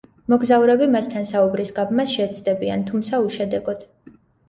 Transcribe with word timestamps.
მოგზაურები 0.31 0.87
მასთან 0.93 1.27
საუბრის 1.33 1.73
გაბმას 1.77 2.17
შეეცდებიან, 2.17 2.89
თუმცა 2.91 3.25
უშედეგოდ. 3.31 3.91